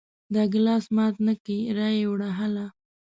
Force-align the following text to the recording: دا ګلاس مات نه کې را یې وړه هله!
دا 0.33 0.43
ګلاس 0.53 0.85
مات 0.95 1.15
نه 1.27 1.33
کې 1.45 1.57
را 1.77 1.87
یې 1.97 2.05
وړه 2.11 2.29
هله! 2.39 2.65